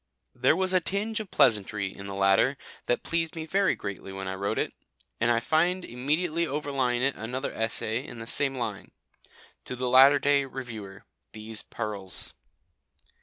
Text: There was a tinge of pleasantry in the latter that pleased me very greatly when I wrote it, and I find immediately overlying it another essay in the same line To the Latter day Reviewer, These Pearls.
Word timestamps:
There 0.33 0.55
was 0.55 0.73
a 0.73 0.79
tinge 0.79 1.19
of 1.19 1.29
pleasantry 1.29 1.95
in 1.95 2.07
the 2.07 2.15
latter 2.15 2.57
that 2.87 3.03
pleased 3.03 3.35
me 3.35 3.45
very 3.45 3.75
greatly 3.75 4.11
when 4.11 4.27
I 4.27 4.33
wrote 4.33 4.57
it, 4.57 4.73
and 5.19 5.29
I 5.29 5.39
find 5.39 5.85
immediately 5.85 6.47
overlying 6.47 7.03
it 7.03 7.13
another 7.13 7.53
essay 7.53 8.03
in 8.03 8.17
the 8.17 8.25
same 8.25 8.55
line 8.55 8.93
To 9.65 9.75
the 9.75 9.87
Latter 9.89 10.17
day 10.17 10.45
Reviewer, 10.45 11.05
These 11.33 11.61
Pearls. 11.61 12.33